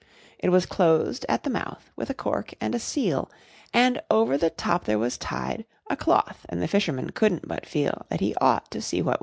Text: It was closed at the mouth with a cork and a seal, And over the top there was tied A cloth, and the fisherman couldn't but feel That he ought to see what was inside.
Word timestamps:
It 0.39 0.49
was 0.49 0.65
closed 0.65 1.27
at 1.29 1.43
the 1.43 1.51
mouth 1.51 1.91
with 1.95 2.09
a 2.09 2.15
cork 2.15 2.55
and 2.59 2.73
a 2.73 2.79
seal, 2.79 3.29
And 3.71 4.01
over 4.09 4.35
the 4.35 4.49
top 4.49 4.85
there 4.85 4.97
was 4.97 5.15
tied 5.15 5.63
A 5.91 5.95
cloth, 5.95 6.43
and 6.49 6.59
the 6.59 6.67
fisherman 6.67 7.11
couldn't 7.11 7.47
but 7.47 7.67
feel 7.67 8.07
That 8.09 8.19
he 8.19 8.33
ought 8.41 8.71
to 8.71 8.81
see 8.81 9.03
what 9.03 9.07
was 9.09 9.13
inside. 9.13 9.19